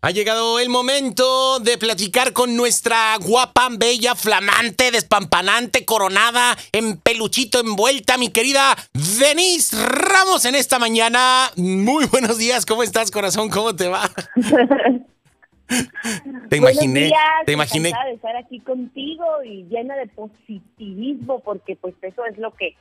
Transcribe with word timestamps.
Ha 0.00 0.12
llegado 0.12 0.60
el 0.60 0.68
momento 0.68 1.58
de 1.58 1.76
platicar 1.76 2.32
con 2.32 2.54
nuestra 2.54 3.16
guapa, 3.16 3.68
bella, 3.76 4.14
flamante, 4.14 4.92
despampanante, 4.92 5.84
coronada, 5.84 6.56
en 6.70 6.98
peluchito 6.98 7.58
envuelta, 7.58 8.16
mi 8.16 8.30
querida 8.30 8.76
Denise 9.18 9.76
Ramos 9.84 10.44
en 10.44 10.54
esta 10.54 10.78
mañana. 10.78 11.50
Muy 11.56 12.06
buenos 12.06 12.38
días, 12.38 12.64
¿cómo 12.64 12.84
estás, 12.84 13.10
corazón? 13.10 13.50
¿Cómo 13.50 13.74
te 13.74 13.88
va? 13.88 14.08
te 16.48 16.58
imaginé, 16.58 17.10
te 17.44 17.52
imaginé. 17.54 17.92
de 18.06 18.14
estar 18.14 18.36
aquí 18.36 18.60
contigo 18.60 19.24
y 19.44 19.64
llena 19.64 19.96
de 19.96 20.06
positivismo, 20.06 21.40
porque 21.40 21.74
pues 21.74 21.96
eso 22.02 22.24
es 22.26 22.38
lo 22.38 22.54
que 22.54 22.76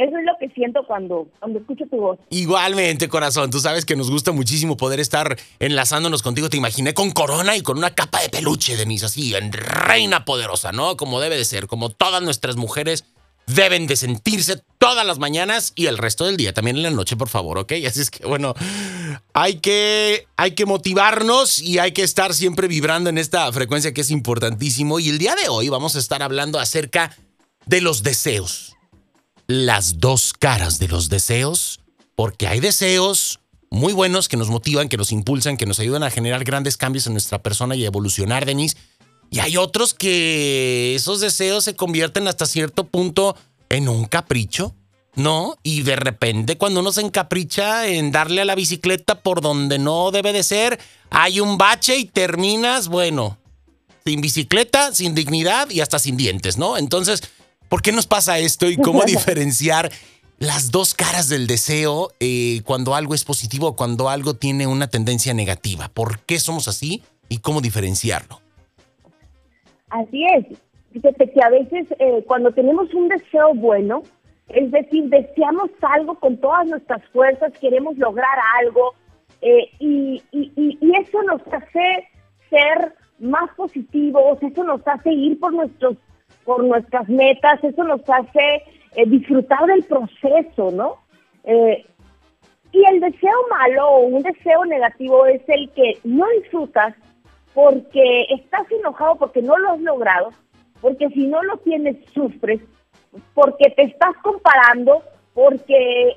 eso 0.00 0.16
es 0.16 0.24
lo 0.24 0.32
que 0.40 0.48
siento 0.54 0.82
cuando, 0.86 1.28
cuando 1.38 1.58
escucho 1.58 1.84
tu 1.90 1.98
voz. 1.98 2.18
Igualmente, 2.30 3.08
corazón. 3.10 3.50
Tú 3.50 3.60
sabes 3.60 3.84
que 3.84 3.96
nos 3.96 4.10
gusta 4.10 4.32
muchísimo 4.32 4.78
poder 4.78 4.98
estar 4.98 5.36
enlazándonos 5.58 6.22
contigo. 6.22 6.48
Te 6.48 6.56
imaginé 6.56 6.94
con 6.94 7.10
corona 7.10 7.54
y 7.54 7.60
con 7.60 7.76
una 7.76 7.94
capa 7.94 8.22
de 8.22 8.30
peluche, 8.30 8.76
Denise, 8.76 9.06
así, 9.06 9.34
en 9.34 9.52
reina 9.52 10.24
poderosa, 10.24 10.72
¿no? 10.72 10.96
Como 10.96 11.20
debe 11.20 11.36
de 11.36 11.44
ser, 11.44 11.66
como 11.66 11.90
todas 11.90 12.22
nuestras 12.22 12.56
mujeres 12.56 13.04
deben 13.46 13.86
de 13.86 13.96
sentirse 13.96 14.62
todas 14.78 15.04
las 15.04 15.18
mañanas 15.18 15.72
y 15.74 15.86
el 15.86 15.98
resto 15.98 16.24
del 16.24 16.38
día, 16.38 16.54
también 16.54 16.76
en 16.76 16.84
la 16.84 16.90
noche, 16.90 17.16
por 17.16 17.28
favor, 17.28 17.58
¿ok? 17.58 17.72
Así 17.86 18.00
es 18.00 18.10
que, 18.10 18.26
bueno, 18.26 18.54
hay 19.34 19.56
que, 19.56 20.26
hay 20.38 20.52
que 20.52 20.64
motivarnos 20.64 21.60
y 21.60 21.78
hay 21.78 21.92
que 21.92 22.04
estar 22.04 22.32
siempre 22.32 22.68
vibrando 22.68 23.10
en 23.10 23.18
esta 23.18 23.52
frecuencia 23.52 23.92
que 23.92 24.00
es 24.00 24.10
importantísimo. 24.10 24.98
Y 24.98 25.10
el 25.10 25.18
día 25.18 25.34
de 25.34 25.50
hoy 25.50 25.68
vamos 25.68 25.94
a 25.94 25.98
estar 25.98 26.22
hablando 26.22 26.58
acerca 26.58 27.14
de 27.66 27.82
los 27.82 28.02
deseos 28.02 28.78
las 29.50 29.98
dos 29.98 30.32
caras 30.32 30.78
de 30.78 30.88
los 30.88 31.08
deseos, 31.08 31.80
porque 32.14 32.46
hay 32.46 32.60
deseos 32.60 33.40
muy 33.68 33.92
buenos 33.92 34.28
que 34.28 34.36
nos 34.36 34.48
motivan, 34.48 34.88
que 34.88 34.96
nos 34.96 35.10
impulsan, 35.10 35.56
que 35.56 35.66
nos 35.66 35.80
ayudan 35.80 36.04
a 36.04 36.10
generar 36.10 36.44
grandes 36.44 36.76
cambios 36.76 37.06
en 37.06 37.14
nuestra 37.14 37.42
persona 37.42 37.74
y 37.74 37.84
evolucionar, 37.84 38.46
Denise. 38.46 38.76
Y 39.30 39.40
hay 39.40 39.56
otros 39.56 39.92
que 39.92 40.94
esos 40.94 41.20
deseos 41.20 41.64
se 41.64 41.74
convierten 41.74 42.28
hasta 42.28 42.46
cierto 42.46 42.84
punto 42.84 43.36
en 43.68 43.88
un 43.88 44.04
capricho, 44.04 44.74
¿no? 45.14 45.56
Y 45.62 45.82
de 45.82 45.96
repente 45.96 46.56
cuando 46.56 46.80
uno 46.80 46.92
se 46.92 47.00
encapricha 47.00 47.88
en 47.88 48.12
darle 48.12 48.42
a 48.42 48.44
la 48.44 48.54
bicicleta 48.54 49.20
por 49.20 49.40
donde 49.40 49.78
no 49.78 50.12
debe 50.12 50.32
de 50.32 50.44
ser, 50.44 50.78
hay 51.10 51.40
un 51.40 51.58
bache 51.58 51.96
y 51.96 52.04
terminas, 52.04 52.88
bueno, 52.88 53.38
sin 54.04 54.20
bicicleta, 54.20 54.94
sin 54.94 55.14
dignidad 55.14 55.70
y 55.70 55.80
hasta 55.80 55.98
sin 55.98 56.16
dientes, 56.16 56.56
¿no? 56.56 56.76
Entonces, 56.76 57.22
¿Por 57.70 57.82
qué 57.82 57.92
nos 57.92 58.08
pasa 58.08 58.36
esto 58.40 58.68
y 58.68 58.76
cómo 58.76 59.04
diferenciar 59.06 59.90
las 60.40 60.72
dos 60.72 60.92
caras 60.92 61.28
del 61.28 61.46
deseo 61.46 62.08
eh, 62.18 62.62
cuando 62.64 62.96
algo 62.96 63.14
es 63.14 63.24
positivo 63.24 63.68
o 63.68 63.76
cuando 63.76 64.08
algo 64.08 64.34
tiene 64.34 64.66
una 64.66 64.88
tendencia 64.88 65.32
negativa? 65.34 65.88
¿Por 65.94 66.18
qué 66.26 66.40
somos 66.40 66.66
así 66.66 67.02
y 67.28 67.38
cómo 67.38 67.60
diferenciarlo? 67.60 68.40
Así 69.88 70.26
es. 70.36 70.58
Fíjate 70.92 71.30
que 71.30 71.40
a 71.40 71.48
veces 71.48 71.86
eh, 72.00 72.24
cuando 72.26 72.50
tenemos 72.50 72.92
un 72.92 73.06
deseo 73.06 73.54
bueno, 73.54 74.02
es 74.48 74.68
decir, 74.72 75.04
deseamos 75.04 75.70
algo 75.80 76.18
con 76.18 76.38
todas 76.38 76.66
nuestras 76.66 77.04
fuerzas, 77.12 77.52
queremos 77.60 77.96
lograr 77.98 78.36
algo 78.64 78.94
eh, 79.42 79.70
y, 79.78 80.20
y 80.32 80.92
eso 81.00 81.22
nos 81.22 81.40
hace 81.42 82.08
ser 82.50 82.94
más 83.20 83.48
positivos, 83.54 84.42
eso 84.42 84.64
nos 84.64 84.80
hace 84.88 85.12
ir 85.12 85.38
por 85.38 85.52
nuestros 85.52 85.96
por 86.50 86.64
nuestras 86.64 87.08
metas, 87.08 87.62
eso 87.62 87.84
nos 87.84 88.00
hace 88.10 88.64
eh, 88.96 89.06
disfrutar 89.06 89.66
del 89.66 89.84
proceso, 89.84 90.72
¿no? 90.72 90.96
Eh, 91.44 91.86
y 92.72 92.84
el 92.90 92.98
deseo 92.98 93.36
malo 93.50 93.86
o 93.86 94.00
un 94.06 94.20
deseo 94.24 94.64
negativo 94.64 95.26
es 95.26 95.42
el 95.46 95.70
que 95.70 95.98
no 96.02 96.26
disfrutas 96.40 96.96
porque 97.54 98.26
estás 98.30 98.68
enojado 98.72 99.14
porque 99.14 99.42
no 99.42 99.56
lo 99.58 99.70
has 99.70 99.80
logrado, 99.80 100.30
porque 100.80 101.08
si 101.10 101.28
no 101.28 101.40
lo 101.44 101.56
tienes 101.58 101.98
sufres, 102.12 102.60
porque 103.32 103.70
te 103.70 103.84
estás 103.84 104.16
comparando, 104.20 105.04
porque 105.34 106.16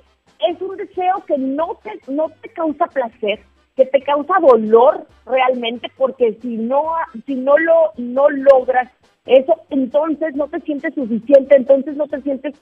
es 0.50 0.60
un 0.62 0.78
deseo 0.78 1.24
que 1.28 1.38
no 1.38 1.78
te, 1.84 2.12
no 2.12 2.26
te 2.42 2.50
causa 2.50 2.88
placer, 2.88 3.40
que 3.76 3.86
te 3.86 4.02
causa 4.02 4.34
dolor 4.42 5.06
realmente, 5.28 5.92
porque 5.96 6.40
si 6.42 6.58
no, 6.58 6.86
si 7.28 7.36
no 7.36 7.56
lo 7.56 7.92
no 7.98 8.30
logras 8.30 8.90
eso 9.26 9.56
entonces 9.70 10.36
no 10.36 10.48
te 10.48 10.60
sientes 10.62 10.94
suficiente, 10.94 11.56
entonces 11.56 11.96
no 11.96 12.08
te 12.08 12.22
sientes 12.22 12.56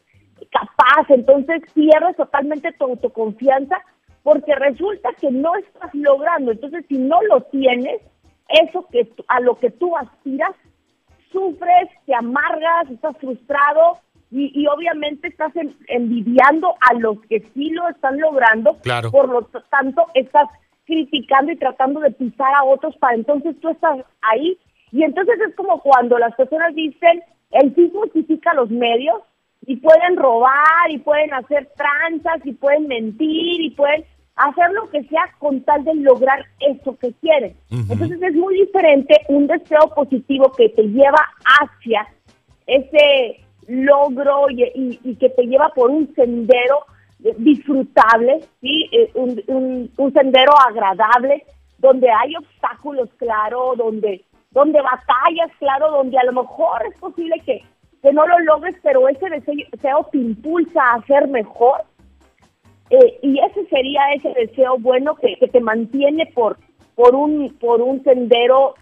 capaz, 0.51 1.09
entonces 1.09 1.61
pierdes 1.73 2.15
totalmente 2.17 2.71
tu 2.73 2.85
autoconfianza 2.85 3.81
porque 4.23 4.53
resulta 4.55 5.09
que 5.19 5.31
no 5.31 5.55
estás 5.55 5.93
logrando. 5.93 6.51
Entonces, 6.51 6.85
si 6.87 6.97
no 6.97 7.21
lo 7.23 7.41
tienes, 7.41 8.01
eso 8.49 8.85
que 8.91 9.09
a 9.27 9.39
lo 9.39 9.57
que 9.57 9.71
tú 9.71 9.95
aspiras, 9.97 10.51
sufres, 11.31 11.89
te 12.05 12.13
amargas, 12.13 12.89
estás 12.91 13.17
frustrado 13.17 13.97
y, 14.29 14.65
obviamente 14.67 15.27
estás 15.27 15.51
envidiando 15.87 16.75
a 16.79 16.93
los 16.93 17.19
que 17.23 17.41
sí 17.53 17.69
lo 17.71 17.89
están 17.89 18.19
logrando. 18.19 18.77
Claro. 18.81 19.11
Por 19.11 19.29
lo 19.29 19.43
tanto, 19.69 20.05
estás 20.13 20.47
criticando 20.85 21.51
y 21.51 21.57
tratando 21.57 21.99
de 21.99 22.11
pisar 22.11 22.53
a 22.53 22.63
otros 22.63 22.95
para 22.97 23.15
entonces 23.15 23.55
tú 23.61 23.69
estás 23.69 23.99
ahí 24.21 24.57
y 24.91 25.03
entonces 25.03 25.39
es 25.47 25.55
como 25.55 25.81
cuando 25.81 26.17
las 26.17 26.35
personas 26.35 26.75
dicen, 26.75 27.23
el 27.51 27.73
fin 27.73 27.91
justifica 27.91 28.53
los 28.53 28.69
medios 28.69 29.21
y 29.65 29.77
pueden 29.77 30.17
robar 30.17 30.89
y 30.89 30.97
pueden 30.97 31.33
hacer 31.33 31.69
tranzas 31.75 32.45
y 32.45 32.53
pueden 32.53 32.87
mentir 32.87 33.61
y 33.61 33.69
pueden 33.71 34.03
hacer 34.35 34.71
lo 34.71 34.89
que 34.89 35.03
sea 35.03 35.23
con 35.39 35.61
tal 35.61 35.83
de 35.83 35.95
lograr 35.95 36.45
eso 36.59 36.97
que 36.97 37.13
quieren. 37.13 37.55
Entonces 37.69 38.21
es 38.21 38.33
muy 38.33 38.55
diferente 38.55 39.21
un 39.27 39.47
deseo 39.47 39.93
positivo 39.95 40.51
que 40.51 40.69
te 40.69 40.83
lleva 40.83 41.21
hacia 41.59 42.07
ese 42.65 43.41
logro 43.67 44.47
y, 44.49 45.15
que 45.15 45.29
te 45.29 45.43
lleva 45.43 45.69
por 45.69 45.91
un 45.91 46.13
sendero 46.15 46.85
disfrutable, 47.37 48.39
¿sí? 48.61 48.89
Eh, 48.91 49.11
un, 49.13 49.91
un 49.95 50.13
sendero 50.13 50.53
agradable, 50.67 51.45
donde 51.77 52.09
hay 52.09 52.35
obstáculos, 52.35 53.09
claro, 53.17 53.73
donde 53.77 54.23
donde 54.51 54.81
batallas, 54.81 55.49
claro, 55.59 55.91
donde 55.91 56.17
a 56.17 56.23
lo 56.25 56.33
mejor 56.33 56.85
es 56.85 56.99
posible 56.99 57.41
que, 57.45 57.63
que 58.01 58.13
no 58.13 58.27
lo 58.27 58.39
logres, 58.39 58.75
pero 58.83 59.07
ese 59.07 59.29
deseo 59.29 60.07
te 60.11 60.17
impulsa 60.17 60.93
a 60.93 61.05
ser 61.05 61.27
mejor. 61.27 61.83
Eh, 62.89 63.19
y 63.21 63.39
ese 63.39 63.65
sería 63.67 64.01
ese 64.13 64.33
deseo 64.33 64.77
bueno 64.77 65.15
que, 65.15 65.37
que, 65.37 65.47
te 65.47 65.61
mantiene 65.61 66.25
por, 66.33 66.57
por, 66.95 67.15
un, 67.15 67.55
por 67.59 67.81
un 67.81 68.03
sendero 68.03 68.75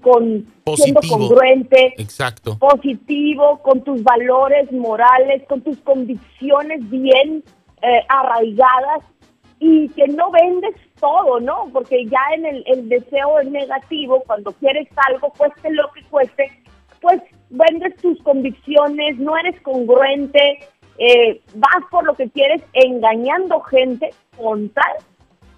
con 0.00 0.46
siendo 0.74 1.00
congruente, 1.06 1.94
Exacto. 1.98 2.58
positivo, 2.58 3.60
con 3.62 3.84
tus 3.84 4.02
valores 4.02 4.72
morales, 4.72 5.42
con 5.48 5.60
tus 5.60 5.78
convicciones 5.80 6.88
bien 6.88 7.44
eh, 7.82 8.00
arraigadas 8.08 9.04
y 9.58 9.88
que 9.90 10.08
no 10.08 10.30
vendes 10.30 10.74
todo, 11.00 11.40
¿no? 11.40 11.68
Porque 11.72 12.04
ya 12.06 12.20
en 12.34 12.46
el, 12.46 12.64
el 12.66 12.88
deseo 12.88 13.40
es 13.40 13.50
negativo, 13.50 14.22
cuando 14.26 14.52
quieres 14.52 14.88
algo, 15.08 15.32
cueste 15.36 15.70
lo 15.70 15.90
que 15.92 16.02
cueste, 16.04 16.50
pues 17.00 17.20
vendes 17.50 17.96
tus 17.96 18.20
convicciones, 18.22 19.18
no 19.18 19.36
eres 19.36 19.60
congruente, 19.60 20.60
eh, 20.98 21.40
vas 21.54 21.84
por 21.90 22.04
lo 22.04 22.14
que 22.14 22.28
quieres 22.30 22.62
engañando 22.72 23.60
gente 23.60 24.10
con 24.36 24.68
tal 24.70 24.96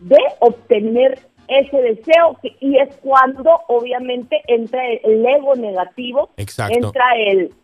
de 0.01 0.19
obtener 0.41 1.19
ese 1.49 1.77
deseo 1.81 2.37
y 2.61 2.77
es 2.77 2.95
cuando 2.97 3.61
obviamente 3.69 4.43
entra 4.47 4.87
el 4.87 5.25
ego 5.25 5.55
negativo, 5.55 6.31
entra 6.37 7.05
el, 7.17 7.55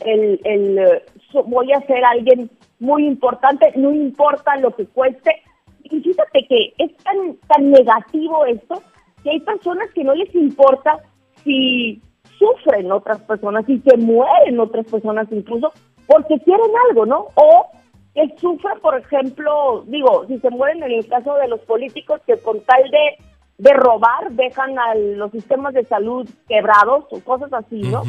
el, 0.00 0.40
el 0.44 0.78
eh, 0.78 1.02
voy 1.46 1.72
a 1.72 1.80
ser 1.86 2.04
alguien 2.04 2.50
muy 2.80 3.06
importante, 3.06 3.72
no 3.76 3.92
importa 3.92 4.56
lo 4.56 4.74
que 4.74 4.86
cueste, 4.86 5.42
y 5.90 6.00
fíjate 6.00 6.46
que 6.46 6.72
es 6.78 6.96
tan, 6.98 7.36
tan 7.48 7.70
negativo 7.70 8.44
esto 8.46 8.82
que 9.22 9.30
hay 9.30 9.40
personas 9.40 9.88
que 9.94 10.04
no 10.04 10.14
les 10.14 10.34
importa 10.34 10.98
si 11.44 12.00
sufren 12.38 12.90
otras 12.90 13.20
personas, 13.20 13.66
si 13.66 13.78
se 13.80 13.96
mueren 13.96 14.58
otras 14.60 14.86
personas 14.86 15.28
incluso, 15.30 15.72
porque 16.06 16.38
quieren 16.40 16.70
algo, 16.88 17.06
¿no? 17.06 17.26
O 17.34 17.66
que 18.14 18.34
sufran, 18.38 18.80
por 18.80 18.98
ejemplo, 18.98 19.84
digo, 19.86 20.26
si 20.26 20.38
se 20.38 20.50
mueren 20.50 20.82
en 20.82 20.92
el 20.92 21.06
caso 21.06 21.34
de 21.34 21.48
los 21.48 21.60
políticos 21.60 22.20
que 22.26 22.36
con 22.38 22.60
tal 22.60 22.82
de, 22.90 23.24
de 23.58 23.72
robar 23.74 24.30
dejan 24.32 24.78
a 24.78 24.94
los 24.94 25.30
sistemas 25.30 25.74
de 25.74 25.84
salud 25.84 26.28
quebrados 26.48 27.04
o 27.10 27.20
cosas 27.20 27.52
así, 27.52 27.80
¿no? 27.82 28.02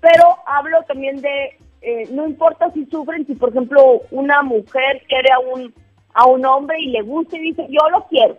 Pero 0.00 0.24
hablo 0.46 0.78
también 0.86 1.20
de, 1.20 1.56
eh, 1.82 2.08
no 2.12 2.26
importa 2.26 2.70
si 2.72 2.84
sufren, 2.86 3.26
si 3.26 3.34
por 3.34 3.48
ejemplo 3.50 4.02
una 4.10 4.42
mujer 4.42 5.02
quiere 5.08 5.32
a 5.32 5.38
un 5.38 5.74
a 6.14 6.26
un 6.26 6.44
hombre 6.44 6.76
y 6.80 6.88
le 6.88 7.02
gusta 7.02 7.36
y 7.36 7.40
dice, 7.40 7.66
yo 7.68 7.88
lo 7.90 8.06
quiero. 8.08 8.36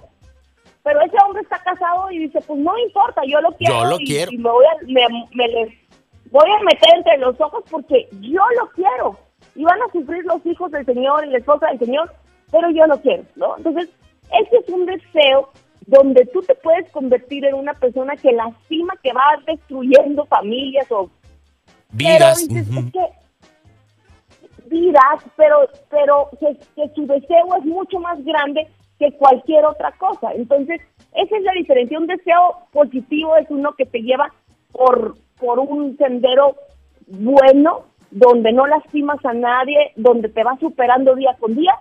Pero 0.84 1.02
ese 1.02 1.16
hombre 1.26 1.44
está 1.44 1.60
casado 1.60 2.10
y 2.12 2.20
dice, 2.20 2.40
pues 2.42 2.60
no 2.60 2.78
importa, 2.80 3.22
yo 3.28 3.40
lo 3.42 3.52
quiero. 3.52 3.84
Yo 3.84 3.86
lo 3.86 4.00
y, 4.00 4.06
quiero. 4.06 4.32
Y 4.32 4.38
me 4.38 4.50
voy 4.50 4.66
a, 4.66 4.86
me, 5.34 5.48
les 5.48 5.74
voy 6.32 6.50
a 6.50 6.64
meter 6.64 6.90
entre 6.96 7.18
los 7.18 7.40
ojos 7.40 7.64
porque 7.70 8.08
yo 8.20 8.42
lo 8.60 8.70
quiero. 8.72 9.18
Y 9.56 9.64
van 9.64 9.82
a 9.82 9.92
sufrir 9.92 10.24
los 10.26 10.44
hijos 10.46 10.72
del 10.72 10.86
Señor 10.86 11.26
y 11.26 11.30
la 11.30 11.38
esposa 11.38 11.68
del 11.68 11.80
Señor, 11.80 12.12
pero 12.52 12.70
yo 12.72 12.86
lo 12.88 13.00
quiero, 13.02 13.24
¿no? 13.36 13.58
Entonces, 13.58 13.90
ese 14.32 14.58
es 14.58 14.70
un 14.70 14.86
deseo 14.86 15.50
donde 15.88 16.26
tú 16.28 16.42
te 16.42 16.56
puedes 16.56 16.90
convertir 16.92 17.46
en 17.46 17.56
una 17.56 17.74
persona 17.74 18.16
que 18.16 18.32
lastima, 18.32 18.94
que 19.04 19.12
va 19.14 19.42
destruyendo 19.46 20.26
familias 20.26 20.90
o 20.90 21.10
vidas. 21.92 22.48
Pero 22.48 23.21
vidas, 24.72 25.24
pero, 25.38 25.68
pero 25.92 26.30
que, 26.40 26.58
su 26.96 27.06
deseo 27.06 27.56
es 27.60 27.66
mucho 27.66 28.00
más 28.00 28.24
grande 28.26 28.68
que 28.98 29.12
cualquier 29.14 29.66
otra 29.66 29.92
cosa. 30.00 30.32
Entonces, 30.34 30.82
esa 31.14 31.38
es 31.38 31.44
la 31.44 31.52
diferencia. 31.52 32.00
Un 32.00 32.08
deseo 32.08 32.56
positivo 32.72 33.36
es 33.36 33.46
uno 33.50 33.74
que 33.78 33.86
te 33.86 34.00
lleva 34.00 34.34
por, 34.72 35.16
por 35.40 35.60
un 35.60 35.96
sendero 35.98 36.56
bueno, 37.08 37.84
donde 38.10 38.52
no 38.52 38.66
lastimas 38.66 39.24
a 39.26 39.34
nadie, 39.34 39.92
donde 39.96 40.30
te 40.30 40.44
va 40.44 40.58
superando 40.60 41.16
día 41.16 41.36
con 41.40 41.56
día 41.56 41.76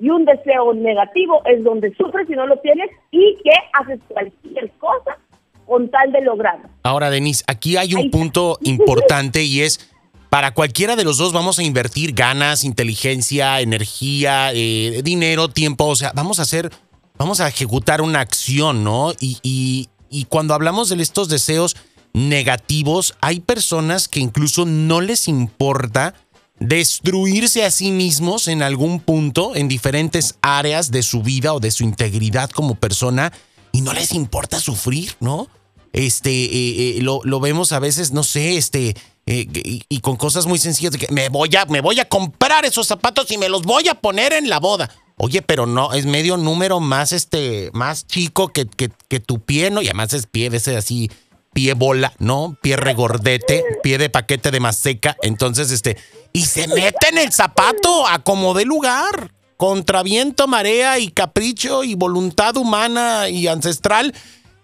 y 0.00 0.08
un 0.08 0.24
deseo 0.24 0.72
negativo 0.72 1.42
es 1.44 1.62
donde 1.62 1.94
sufres 1.94 2.28
y 2.28 2.32
no 2.32 2.46
lo 2.46 2.56
tienes 2.58 2.90
y 3.10 3.36
que 3.44 3.50
haces 3.74 4.00
cualquier 4.08 4.70
cosa 4.72 5.18
con 5.66 5.88
tal 5.90 6.10
de 6.10 6.22
lograrlo. 6.22 6.68
Ahora, 6.82 7.10
Denise, 7.10 7.44
aquí 7.46 7.76
hay 7.76 7.94
un 7.94 8.10
punto 8.10 8.58
importante 8.62 9.42
y 9.42 9.60
es, 9.60 9.94
para 10.30 10.54
cualquiera 10.54 10.96
de 10.96 11.04
los 11.04 11.18
dos 11.18 11.32
vamos 11.32 11.58
a 11.58 11.64
invertir 11.64 12.14
ganas, 12.14 12.64
inteligencia, 12.64 13.60
energía, 13.60 14.52
eh, 14.54 15.02
dinero, 15.04 15.48
tiempo, 15.48 15.86
o 15.86 15.96
sea, 15.96 16.12
vamos 16.14 16.38
a 16.38 16.42
hacer, 16.42 16.70
vamos 17.18 17.40
a 17.40 17.48
ejecutar 17.48 18.00
una 18.00 18.20
acción, 18.20 18.84
¿no? 18.84 19.12
Y, 19.20 19.38
y, 19.42 19.88
y 20.08 20.24
cuando 20.26 20.54
hablamos 20.54 20.88
de 20.88 21.02
estos 21.02 21.28
deseos 21.28 21.76
negativos, 22.12 23.14
hay 23.20 23.40
personas 23.40 24.06
que 24.06 24.20
incluso 24.20 24.66
no 24.66 25.00
les 25.00 25.26
importa 25.26 26.14
destruirse 26.60 27.64
a 27.64 27.70
sí 27.72 27.90
mismos 27.90 28.46
en 28.46 28.62
algún 28.62 29.00
punto, 29.00 29.56
en 29.56 29.66
diferentes 29.66 30.36
áreas 30.42 30.92
de 30.92 31.02
su 31.02 31.22
vida 31.22 31.54
o 31.54 31.60
de 31.60 31.72
su 31.72 31.82
integridad 31.82 32.50
como 32.50 32.76
persona, 32.76 33.32
y 33.72 33.80
no 33.80 33.92
les 33.94 34.12
importa 34.12 34.60
sufrir, 34.60 35.16
¿no? 35.18 35.48
Este, 35.92 36.30
eh, 36.30 36.98
eh, 36.98 37.02
lo, 37.02 37.20
lo, 37.24 37.40
vemos 37.40 37.72
a 37.72 37.80
veces, 37.80 38.12
no 38.12 38.22
sé, 38.22 38.56
este, 38.56 38.94
eh, 39.26 39.46
y, 39.88 40.00
con 40.00 40.16
cosas 40.16 40.46
muy 40.46 40.58
sencillas 40.58 40.92
de 40.92 40.98
que 40.98 41.12
me 41.12 41.28
voy, 41.28 41.54
a, 41.54 41.64
me 41.66 41.80
voy 41.80 42.00
a 42.00 42.08
comprar 42.08 42.64
esos 42.64 42.86
zapatos 42.86 43.30
y 43.30 43.38
me 43.38 43.48
los 43.48 43.62
voy 43.62 43.86
a 43.88 43.94
poner 43.94 44.32
en 44.32 44.48
la 44.48 44.58
boda. 44.58 44.90
Oye, 45.18 45.42
pero 45.42 45.66
no, 45.66 45.92
es 45.92 46.06
medio 46.06 46.36
número 46.36 46.80
más, 46.80 47.12
este, 47.12 47.70
más 47.72 48.06
chico 48.06 48.48
que, 48.48 48.66
que, 48.66 49.20
tu 49.20 49.38
pie, 49.38 49.70
¿no? 49.70 49.82
Y 49.82 49.86
además 49.86 50.14
es 50.14 50.26
pie, 50.26 50.48
ese 50.52 50.76
así, 50.76 51.10
pie 51.52 51.74
bola, 51.74 52.12
¿no? 52.18 52.56
Pie 52.62 52.76
regordete, 52.76 53.62
pie 53.82 53.98
de 53.98 54.08
paquete 54.08 54.50
de 54.50 54.72
seca. 54.72 55.16
Entonces, 55.22 55.70
este, 55.70 55.96
y 56.32 56.46
se 56.46 56.66
mete 56.68 57.10
en 57.10 57.18
el 57.18 57.32
zapato 57.32 58.06
a 58.08 58.20
como 58.20 58.54
de 58.54 58.64
lugar. 58.64 59.32
Contra 59.56 60.02
viento, 60.02 60.48
marea 60.48 60.98
y 60.98 61.08
capricho 61.08 61.84
y 61.84 61.94
voluntad 61.94 62.56
humana 62.56 63.28
y 63.28 63.46
ancestral. 63.46 64.14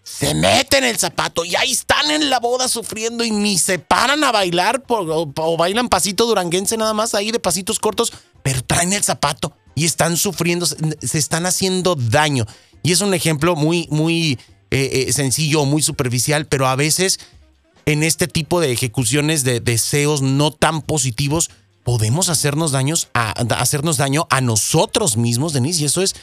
Se 0.07 0.35
mete 0.35 0.79
en 0.79 0.85
el 0.85 0.97
zapato 0.99 1.45
y 1.45 1.57
ahí 1.57 1.73
están 1.73 2.13
en 2.13 2.31
la 2.31 2.39
boda 2.39 2.69
sufriendo 2.69 3.25
y 3.25 3.33
ni 3.33 3.59
se 3.59 3.81
paran 3.81 4.23
a 4.23 4.31
bailar 4.31 4.85
o, 4.87 5.57
bailan 5.59 5.89
pasito 5.89 6.27
duranguense 6.27 6.77
nada 6.77 6.95
más 6.95 7.17
ahí 7.17 7.33
de 7.33 7.41
pasitos 7.41 7.81
cortos, 7.81 8.13
pero 8.45 8.63
traen 8.63 8.93
el 8.93 9.03
zapato 9.03 9.57
y 9.75 9.85
están 9.85 10.17
sufriendo, 10.17 10.65
se 10.65 11.19
están 11.19 11.45
haciendo 11.45 11.97
daño. 11.97 12.47
Y 12.85 12.93
es 12.93 13.01
un 13.01 13.15
ejemplo 13.15 13.57
muy, 13.57 13.89
muy 13.91 14.39
eh, 14.71 15.07
eh, 15.09 15.13
sencillo 15.13 15.65
muy 15.65 15.83
superficial, 15.83 16.47
pero 16.47 16.69
a 16.69 16.77
veces 16.77 17.19
en 17.85 18.05
este 18.05 18.29
tipo 18.29 18.61
de 18.61 18.71
ejecuciones 18.71 19.43
de 19.43 19.59
deseos 19.59 20.23
no 20.23 20.53
tan 20.53 20.83
positivos, 20.83 21.51
podemos 21.83 22.29
hacernos, 22.29 22.71
daños 22.71 23.09
a, 23.13 23.33
hacernos 23.33 23.97
daño 23.97 24.29
a 24.31 24.41
nosotros 24.41 25.17
mismos, 25.17 25.53
Denise, 25.53 25.83
y 25.83 25.87
eso 25.87 26.01
es, 26.01 26.15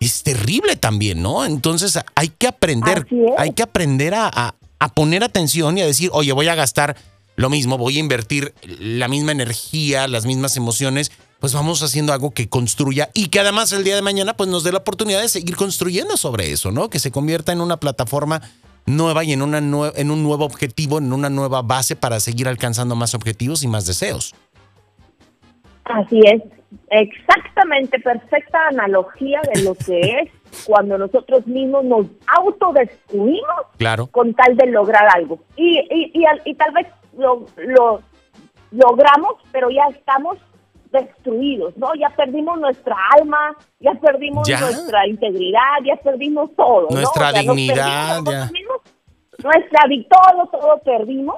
es 0.00 0.22
terrible 0.22 0.76
también, 0.76 1.22
¿no? 1.22 1.44
Entonces 1.44 1.98
hay 2.14 2.28
que 2.28 2.46
aprender, 2.46 3.06
hay 3.38 3.52
que 3.52 3.62
aprender 3.62 4.14
a, 4.14 4.54
a, 4.78 4.88
poner 4.94 5.24
atención 5.24 5.78
y 5.78 5.82
a 5.82 5.86
decir, 5.86 6.10
oye, 6.12 6.32
voy 6.32 6.48
a 6.48 6.54
gastar 6.54 6.96
lo 7.36 7.50
mismo, 7.50 7.78
voy 7.78 7.96
a 7.96 8.00
invertir 8.00 8.54
la 8.62 9.08
misma 9.08 9.32
energía, 9.32 10.06
las 10.06 10.26
mismas 10.26 10.56
emociones, 10.56 11.10
pues 11.40 11.52
vamos 11.52 11.82
haciendo 11.82 12.12
algo 12.12 12.30
que 12.30 12.48
construya 12.48 13.10
y 13.14 13.28
que 13.28 13.40
además 13.40 13.72
el 13.72 13.84
día 13.84 13.96
de 13.96 14.02
mañana 14.02 14.36
pues 14.36 14.48
nos 14.48 14.62
dé 14.62 14.72
la 14.72 14.78
oportunidad 14.78 15.20
de 15.20 15.28
seguir 15.28 15.56
construyendo 15.56 16.16
sobre 16.16 16.52
eso, 16.52 16.70
¿no? 16.70 16.90
Que 16.90 16.98
se 16.98 17.10
convierta 17.10 17.52
en 17.52 17.60
una 17.60 17.78
plataforma 17.78 18.42
nueva 18.86 19.24
y 19.24 19.32
en, 19.32 19.42
una 19.42 19.58
en 19.58 20.10
un 20.10 20.22
nuevo 20.22 20.44
objetivo, 20.44 20.98
en 20.98 21.12
una 21.12 21.30
nueva 21.30 21.62
base 21.62 21.96
para 21.96 22.20
seguir 22.20 22.48
alcanzando 22.48 22.94
más 22.94 23.14
objetivos 23.14 23.62
y 23.62 23.68
más 23.68 23.86
deseos. 23.86 24.34
Así 25.84 26.20
es, 26.24 26.42
exactamente, 26.90 27.98
perfecta 28.00 28.68
analogía 28.68 29.40
de 29.52 29.62
lo 29.62 29.74
que 29.74 30.00
es 30.00 30.30
cuando 30.66 30.98
nosotros 30.98 31.46
mismos 31.46 31.84
nos 31.84 32.06
autodestruimos 32.26 33.66
claro. 33.76 34.06
con 34.06 34.34
tal 34.34 34.56
de 34.56 34.66
lograr 34.66 35.06
algo. 35.14 35.40
Y, 35.56 35.78
y, 35.78 36.24
y, 36.44 36.54
tal 36.54 36.72
vez 36.72 36.86
lo, 37.16 37.46
lo 37.56 38.00
logramos, 38.70 39.34
pero 39.52 39.70
ya 39.70 39.84
estamos 39.90 40.38
destruidos, 40.90 41.76
¿no? 41.76 41.94
Ya 41.98 42.08
perdimos 42.10 42.58
nuestra 42.58 42.96
alma, 43.18 43.56
ya 43.80 43.94
perdimos 43.94 44.48
nuestra 44.48 45.06
integridad, 45.06 45.82
ya 45.84 45.96
perdimos 45.96 46.54
todo, 46.56 46.88
nuestra 46.90 47.32
dignidad, 47.32 48.20
ya. 48.24 48.50
nuestra 49.42 49.86
victoria, 49.88 50.44
todo 50.52 50.78
perdimos 50.84 51.36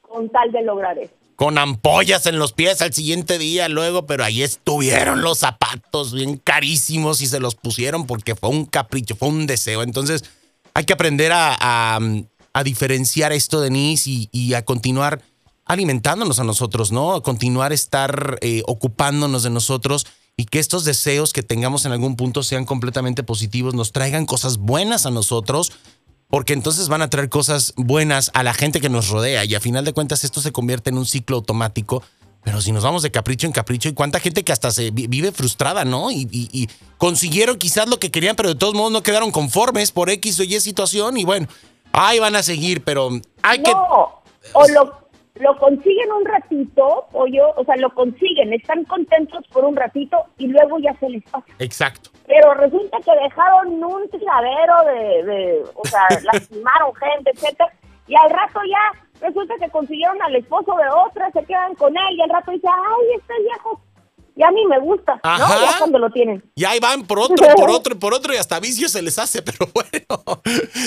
con 0.00 0.28
tal 0.30 0.50
de 0.52 0.62
lograr 0.62 0.98
eso. 0.98 1.14
Con 1.36 1.58
ampollas 1.58 2.26
en 2.26 2.38
los 2.38 2.52
pies 2.52 2.82
al 2.82 2.92
siguiente 2.92 3.38
día, 3.38 3.68
luego, 3.68 4.06
pero 4.06 4.24
ahí 4.24 4.42
estuvieron 4.42 5.22
los 5.22 5.38
zapatos 5.38 6.12
bien 6.12 6.36
carísimos 6.36 7.20
y 7.20 7.26
se 7.26 7.40
los 7.40 7.54
pusieron 7.54 8.06
porque 8.06 8.34
fue 8.34 8.50
un 8.50 8.66
capricho, 8.66 9.16
fue 9.16 9.28
un 9.28 9.46
deseo. 9.46 9.82
Entonces, 9.82 10.24
hay 10.74 10.84
que 10.84 10.92
aprender 10.92 11.32
a, 11.32 11.98
a, 12.52 12.64
diferenciar 12.64 13.32
esto, 13.32 13.60
Denise, 13.60 14.08
y, 14.08 14.28
y 14.30 14.54
a 14.54 14.64
continuar 14.64 15.22
alimentándonos 15.64 16.38
a 16.38 16.44
nosotros, 16.44 16.92
¿no? 16.92 17.14
A 17.14 17.22
continuar 17.22 17.72
estar 17.72 18.38
eh, 18.40 18.62
ocupándonos 18.66 19.42
de 19.42 19.50
nosotros 19.50 20.06
y 20.36 20.46
que 20.46 20.58
estos 20.58 20.84
deseos 20.84 21.32
que 21.32 21.42
tengamos 21.42 21.84
en 21.84 21.92
algún 21.92 22.16
punto 22.16 22.42
sean 22.42 22.64
completamente 22.64 23.22
positivos, 23.22 23.74
nos 23.74 23.92
traigan 23.92 24.26
cosas 24.26 24.58
buenas 24.58 25.06
a 25.06 25.10
nosotros, 25.10 25.72
porque 26.32 26.54
entonces 26.54 26.88
van 26.88 27.02
a 27.02 27.10
traer 27.10 27.28
cosas 27.28 27.74
buenas 27.76 28.30
a 28.32 28.42
la 28.42 28.54
gente 28.54 28.80
que 28.80 28.88
nos 28.88 29.10
rodea 29.10 29.44
y 29.44 29.54
a 29.54 29.60
final 29.60 29.84
de 29.84 29.92
cuentas 29.92 30.24
esto 30.24 30.40
se 30.40 30.50
convierte 30.50 30.88
en 30.88 30.96
un 30.96 31.04
ciclo 31.04 31.36
automático. 31.36 32.02
Pero 32.42 32.62
si 32.62 32.72
nos 32.72 32.82
vamos 32.82 33.02
de 33.02 33.10
capricho 33.10 33.46
en 33.46 33.52
capricho, 33.52 33.90
y 33.90 33.92
cuánta 33.92 34.18
gente 34.18 34.42
que 34.42 34.50
hasta 34.50 34.70
se 34.70 34.90
vive 34.92 35.30
frustrada, 35.32 35.84
¿no? 35.84 36.10
Y, 36.10 36.70
consiguieron 36.96 37.58
quizás 37.58 37.86
lo 37.86 37.98
que 37.98 38.10
querían, 38.10 38.34
pero 38.34 38.48
de 38.48 38.54
todos 38.54 38.72
modos 38.72 38.90
no 38.92 39.02
quedaron 39.02 39.30
conformes 39.30 39.92
por 39.92 40.08
X 40.08 40.40
o 40.40 40.44
Y 40.44 40.58
situación 40.60 41.18
y 41.18 41.24
bueno, 41.26 41.48
ahí 41.92 42.18
van 42.18 42.34
a 42.34 42.42
seguir, 42.42 42.82
pero 42.82 43.10
hay 43.42 43.58
no, 43.58 43.64
que... 43.64 43.72
O 44.54 44.68
lo, 44.68 45.01
lo 45.34 45.56
consiguen 45.58 46.12
un 46.12 46.24
ratito, 46.24 47.06
o 47.12 47.26
yo, 47.26 47.52
o 47.56 47.64
sea, 47.64 47.76
lo 47.76 47.90
consiguen, 47.90 48.52
están 48.52 48.84
contentos 48.84 49.46
por 49.48 49.64
un 49.64 49.76
ratito 49.76 50.16
y 50.38 50.48
luego 50.48 50.78
ya 50.78 50.94
se 50.98 51.08
les 51.08 51.22
pasa. 51.24 51.46
Exacto. 51.58 52.10
Pero 52.26 52.54
resulta 52.54 52.98
que 52.98 53.12
dejaron 53.22 53.82
un 53.82 54.08
tiradero 54.10 54.74
de, 54.86 55.24
de 55.24 55.62
o 55.74 55.84
sea, 55.86 56.06
lastimaron 56.32 56.94
gente, 56.94 57.30
etcétera, 57.30 57.72
y 58.06 58.14
al 58.14 58.30
rato 58.30 58.60
ya 58.68 59.26
resulta 59.26 59.54
que 59.58 59.70
consiguieron 59.70 60.20
al 60.22 60.36
esposo 60.36 60.76
de 60.76 60.88
otra, 61.06 61.30
se 61.30 61.44
quedan 61.44 61.74
con 61.76 61.96
él 61.96 62.16
y 62.16 62.22
al 62.22 62.30
rato 62.30 62.50
dice, 62.50 62.68
ay, 62.68 63.18
este 63.18 63.34
viejo 63.42 63.80
y 64.34 64.42
a 64.42 64.50
mí 64.50 64.66
me 64.66 64.80
gusta, 64.80 65.20
¿no? 65.22 65.48
Ya 65.48 65.78
cuando 65.78 65.98
lo 65.98 66.10
tienen. 66.10 66.42
Y 66.54 66.64
ahí 66.64 66.80
van 66.80 67.06
por 67.06 67.18
otro, 67.18 67.46
por 67.54 67.70
otro, 67.70 67.98
por 67.98 68.14
otro, 68.14 68.32
y 68.34 68.38
hasta 68.38 68.60
vicio 68.60 68.88
se 68.88 69.02
les 69.02 69.18
hace, 69.18 69.42
pero 69.42 69.68
bueno. 69.72 70.42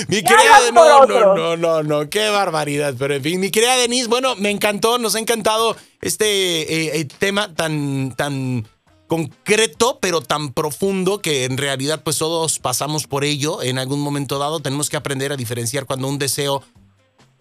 Mi 0.08 0.22
querida, 0.22 0.70
no, 0.72 1.06
no, 1.06 1.34
no, 1.34 1.56
no, 1.56 1.82
no, 1.82 2.10
qué 2.10 2.28
barbaridad. 2.28 2.94
Pero 2.98 3.14
en 3.14 3.22
fin, 3.22 3.40
mi 3.40 3.50
querida 3.50 3.76
Denise, 3.76 4.08
bueno, 4.08 4.34
me 4.36 4.50
encantó, 4.50 4.98
nos 4.98 5.14
ha 5.14 5.20
encantado 5.20 5.76
este 6.00 6.26
eh, 6.26 7.00
eh, 7.00 7.08
tema 7.18 7.54
tan, 7.54 8.14
tan 8.16 8.66
concreto, 9.06 9.98
pero 10.00 10.20
tan 10.20 10.52
profundo 10.52 11.20
que 11.20 11.44
en 11.44 11.56
realidad 11.56 12.02
pues 12.02 12.18
todos 12.18 12.58
pasamos 12.58 13.06
por 13.06 13.24
ello 13.24 13.62
en 13.62 13.78
algún 13.78 14.00
momento 14.00 14.38
dado. 14.38 14.60
Tenemos 14.60 14.90
que 14.90 14.96
aprender 14.96 15.32
a 15.32 15.36
diferenciar 15.36 15.86
cuando 15.86 16.08
un 16.08 16.18
deseo 16.18 16.62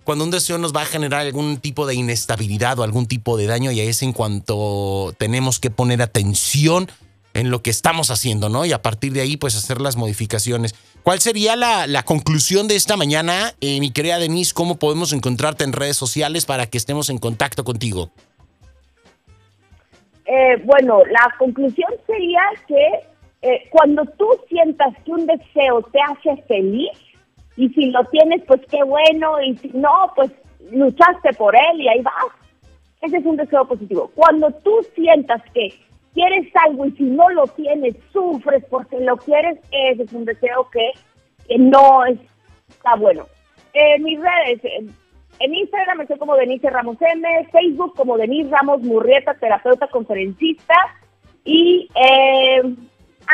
cuando 0.05 0.23
un 0.23 0.31
deseo 0.31 0.57
nos 0.57 0.73
va 0.73 0.83
a 0.83 0.85
generar 0.85 1.21
algún 1.21 1.57
tipo 1.57 1.85
de 1.87 1.95
inestabilidad 1.95 2.79
o 2.79 2.83
algún 2.83 3.07
tipo 3.07 3.37
de 3.37 3.47
daño 3.47 3.71
y 3.71 3.81
es 3.81 4.03
en 4.03 4.13
cuanto 4.13 5.13
tenemos 5.17 5.59
que 5.59 5.71
poner 5.71 6.01
atención 6.01 6.87
en 7.33 7.49
lo 7.49 7.61
que 7.61 7.71
estamos 7.71 8.11
haciendo, 8.11 8.47
¿no? 8.47 8.65
Y 8.65 8.71
a 8.71 8.81
partir 8.81 9.11
de 9.11 9.21
ahí, 9.21 9.35
pues 9.35 9.57
hacer 9.57 9.81
las 9.81 9.97
modificaciones. 9.97 10.73
¿Cuál 11.03 11.19
sería 11.19 11.55
la, 11.57 12.03
conclusión 12.03 12.69
de 12.69 12.75
esta 12.75 12.95
mañana, 12.95 13.51
eh, 13.59 13.79
mi 13.81 13.91
querida 13.91 14.19
Denise? 14.19 14.53
¿Cómo 14.53 14.77
podemos 14.77 15.11
encontrarte 15.11 15.65
en 15.65 15.73
redes 15.73 15.97
sociales 15.97 16.45
para 16.45 16.67
que 16.67 16.77
estemos 16.77 17.09
en 17.09 17.17
contacto 17.17 17.65
contigo? 17.65 18.11
Eh, 20.25 20.61
bueno, 20.63 21.03
la 21.05 21.33
conclusión 21.37 21.91
sería 22.07 22.41
que 22.67 22.87
eh, 23.41 23.67
cuando 23.69 24.05
tú 24.17 24.27
sientas 24.47 24.93
que 25.03 25.11
un 25.11 25.25
deseo 25.25 25.81
te 25.91 25.99
hace 25.99 26.41
feliz, 26.43 26.91
y 27.57 27.69
si 27.69 27.91
lo 27.91 28.03
tienes, 28.05 28.43
pues 28.45 28.61
qué 28.69 28.83
bueno, 28.83 29.41
y 29.41 29.57
si 29.57 29.69
no, 29.69 30.11
pues 30.15 30.31
luchaste 30.71 31.33
por 31.37 31.55
él 31.55 31.81
y 31.81 31.87
ahí 31.87 32.01
vas. 32.01 32.13
Ese 33.01 33.17
es 33.17 33.25
un 33.25 33.37
deseo 33.37 33.65
positivo. 33.67 34.11
Cuando 34.15 34.51
tú 34.63 34.71
sientas 34.95 35.41
que 35.53 35.73
quieres 36.13 36.51
algo 36.67 36.85
y 36.85 36.91
si 36.93 37.03
no 37.03 37.29
lo 37.29 37.45
tienes, 37.47 37.95
sufres 38.11 38.63
porque 38.69 38.99
lo 38.99 39.17
quieres, 39.17 39.59
ese 39.71 40.03
es 40.03 40.13
un 40.13 40.25
deseo 40.25 40.69
que 40.71 40.91
que 41.47 41.57
no 41.57 42.05
está 42.05 42.95
bueno. 42.97 43.27
En 43.73 44.03
mis 44.03 44.19
redes, 44.19 44.61
en 45.39 45.53
Instagram 45.53 46.01
estoy 46.01 46.17
como 46.17 46.35
Denise 46.35 46.69
Ramos 46.69 46.97
M, 47.01 47.47
Facebook 47.51 47.93
como 47.95 48.17
Denise 48.17 48.49
Ramos 48.49 48.81
Murrieta, 48.81 49.33
terapeuta 49.35 49.87
conferencista. 49.87 50.75
Y, 51.43 51.89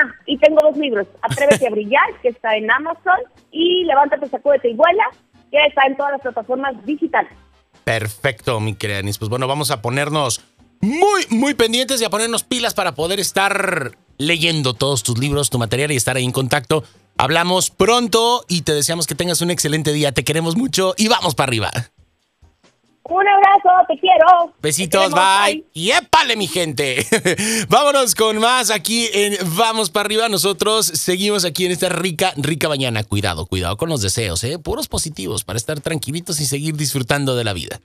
ah, 0.01 0.15
y 0.25 0.37
tengo 0.37 0.57
dos 0.61 0.77
libros, 0.77 1.07
Atrévete 1.21 1.67
a 1.67 1.69
brillar, 1.71 2.21
que 2.21 2.29
está 2.29 2.55
en 2.55 2.69
Amazon, 2.69 3.19
y 3.51 3.83
Levántate, 3.85 4.27
sacúdete 4.29 4.69
y 4.69 4.73
vuela, 4.73 5.03
que 5.51 5.57
está 5.65 5.85
en 5.85 5.97
todas 5.97 6.13
las 6.13 6.21
plataformas 6.21 6.85
digitales. 6.85 7.31
Perfecto, 7.83 8.59
mi 8.59 8.75
querida 8.75 8.97
Denise. 8.97 9.19
Pues 9.19 9.29
bueno, 9.29 9.47
vamos 9.47 9.71
a 9.71 9.81
ponernos 9.81 10.41
muy, 10.81 11.25
muy 11.29 11.53
pendientes 11.53 12.01
y 12.01 12.05
a 12.05 12.09
ponernos 12.09 12.43
pilas 12.43 12.73
para 12.73 12.93
poder 12.93 13.19
estar 13.19 13.91
leyendo 14.17 14.73
todos 14.73 15.03
tus 15.03 15.17
libros, 15.17 15.49
tu 15.49 15.57
material 15.57 15.91
y 15.91 15.95
estar 15.95 16.15
ahí 16.15 16.23
en 16.23 16.31
contacto. 16.31 16.83
Hablamos 17.17 17.69
pronto 17.69 18.45
y 18.47 18.61
te 18.61 18.73
deseamos 18.73 19.07
que 19.07 19.15
tengas 19.15 19.41
un 19.41 19.51
excelente 19.51 19.93
día. 19.93 20.11
Te 20.11 20.23
queremos 20.23 20.55
mucho 20.55 20.93
y 20.97 21.07
vamos 21.07 21.35
para 21.35 21.49
arriba. 21.49 21.71
Un 23.03 23.27
abrazo, 23.27 23.69
te 23.87 23.99
quiero. 23.99 24.53
Besitos, 24.61 25.11
bye. 25.11 25.65
Y 25.73 25.91
épale, 25.91 26.35
mi 26.35 26.47
gente. 26.47 27.05
Vámonos 27.69 28.15
con 28.15 28.37
más 28.37 28.69
aquí 28.69 29.09
en 29.13 29.37
Vamos 29.55 29.89
para 29.89 30.05
arriba. 30.05 30.29
Nosotros 30.29 30.85
seguimos 30.85 31.43
aquí 31.43 31.65
en 31.65 31.71
esta 31.71 31.89
rica, 31.89 32.33
rica 32.37 32.69
mañana. 32.69 33.03
Cuidado, 33.03 33.47
cuidado 33.47 33.75
con 33.75 33.89
los 33.89 34.01
deseos, 34.01 34.43
¿eh? 34.43 34.59
Puros 34.59 34.87
positivos 34.87 35.43
para 35.43 35.57
estar 35.57 35.79
tranquilitos 35.79 36.39
y 36.39 36.45
seguir 36.45 36.75
disfrutando 36.75 37.35
de 37.35 37.43
la 37.43 37.53
vida. 37.53 37.81